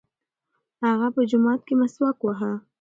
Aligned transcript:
هغه 0.85 1.07
په 1.15 1.21
جومات 1.29 1.61
کې 1.67 1.73
مسواک 1.81 2.17
واهه. 2.21 2.51